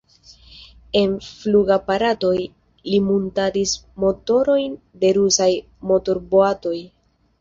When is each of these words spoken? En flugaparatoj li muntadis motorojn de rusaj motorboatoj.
En 1.01 1.11
flugaparatoj 1.25 2.33
li 2.39 3.01
muntadis 3.09 3.75
motorojn 4.05 4.75
de 5.05 5.13
rusaj 5.19 5.51
motorboatoj. 5.93 6.79